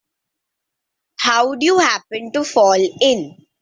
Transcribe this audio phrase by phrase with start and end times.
[1.19, 3.37] How'd you happen to fall in?